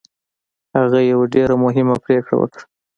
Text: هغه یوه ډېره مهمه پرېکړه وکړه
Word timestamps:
هغه 0.77 0.99
یوه 1.11 1.25
ډېره 1.33 1.55
مهمه 1.65 1.95
پرېکړه 2.03 2.35
وکړه 2.37 2.63